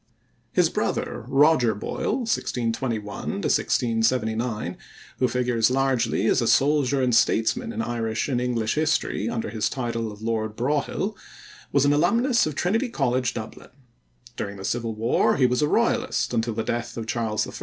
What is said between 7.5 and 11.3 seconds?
in Irish and English history under his title of Lord Broghill,